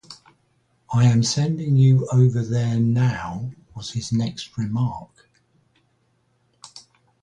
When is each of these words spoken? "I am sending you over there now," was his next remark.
"I 0.91 1.03
am 1.05 1.21
sending 1.21 1.75
you 1.75 2.07
over 2.11 2.41
there 2.43 2.79
now," 2.79 3.51
was 3.75 3.91
his 3.91 4.11
next 4.11 4.57
remark. 4.57 5.29